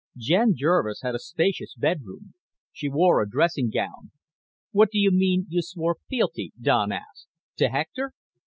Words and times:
Jen 0.17 0.55
Jervis 0.55 1.01
had 1.03 1.13
a 1.13 1.19
spacious 1.19 1.75
bedroom. 1.77 2.33
She 2.71 2.89
wore 2.89 3.21
a 3.21 3.29
dressing 3.29 3.69
gown. 3.69 4.09
"What 4.71 4.89
do 4.89 4.97
you 4.97 5.11
mean, 5.11 5.45
you 5.47 5.61
swore 5.61 5.97
fealty?" 6.09 6.53
Don 6.59 6.91
asked. 6.91 7.27
"To 7.57 7.69
Hector?" 7.69 8.13